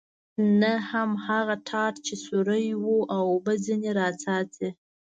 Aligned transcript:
نه 0.61 0.73
هم 0.89 1.09
هغه 1.27 1.55
ټاټ 1.67 1.93
چې 2.05 2.13
سوری 2.25 2.67
و 2.75 2.85
او 3.17 3.23
اوبه 3.33 3.53
ځنې 3.65 3.91
را 3.99 4.07
څاڅي. 4.21 4.69